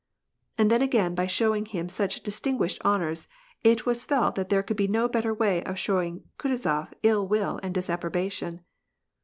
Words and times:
And 0.57 0.71
then 0.71 0.81
again 0.81 1.13
by 1.13 1.27
showing 1.27 1.67
him 1.67 1.87
such 1.87 2.23
distinguished 2.23 2.81
honors, 2.83 3.27
it 3.63 3.85
was 3.85 4.03
felt 4.03 4.33
that 4.33 4.49
there 4.49 4.63
could 4.63 4.75
be 4.75 4.87
no 4.87 5.07
better 5.07 5.31
way 5.31 5.63
of 5.63 5.77
showing 5.77 6.23
Kutuzof 6.39 6.91
ill 7.03 7.27
will 7.27 7.59
and 7.61 7.71
disapprobation. 7.71 8.61